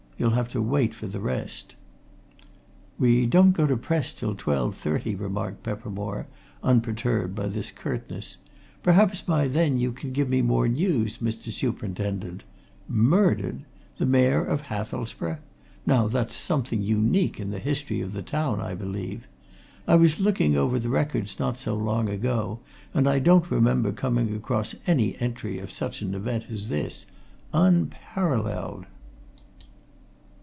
You'll 0.17 0.29
have 0.37 0.49
to 0.49 0.61
wait 0.61 0.93
for 0.93 1.07
the 1.07 1.19
rest." 1.19 1.73
"We 2.99 3.25
don't 3.25 3.53
go 3.53 3.65
to 3.65 3.75
press 3.75 4.13
till 4.13 4.35
12.30," 4.35 5.15
remarked 5.19 5.63
Peppermore, 5.63 6.27
unperturbed 6.61 7.33
by 7.33 7.47
this 7.47 7.71
curtness. 7.71 8.37
"Perhaps 8.83 9.23
by 9.23 9.47
then 9.47 9.79
you 9.79 9.91
can 9.91 10.11
give 10.11 10.29
me 10.29 10.43
more 10.43 10.67
news, 10.67 11.17
Mr. 11.17 11.49
Superintendent? 11.49 12.43
Murdered! 12.87 13.61
The 13.97 14.05
Mayor 14.05 14.45
of 14.45 14.61
Hathelsborough! 14.61 15.39
Now 15.87 16.07
that's 16.07 16.35
something 16.35 16.81
that's 16.81 16.89
unique 16.89 17.39
in 17.39 17.49
the 17.49 17.57
history 17.57 17.99
of 18.01 18.13
the 18.13 18.21
town, 18.21 18.61
I 18.61 18.75
believe. 18.75 19.27
I 19.87 19.95
was 19.95 20.19
looking 20.19 20.55
over 20.55 20.77
the 20.77 20.89
records 20.89 21.39
not 21.39 21.57
so 21.57 21.73
long 21.73 22.05
since, 22.05 22.59
and 22.93 23.09
I 23.09 23.17
don't 23.17 23.49
remember 23.49 23.91
coming 23.91 24.35
across 24.35 24.75
any 24.85 25.19
entry 25.19 25.57
of 25.57 25.71
such 25.71 26.03
an 26.03 26.13
event 26.13 26.45
as 26.51 26.67
this. 26.67 27.07
Unparalleled!" 27.55 28.85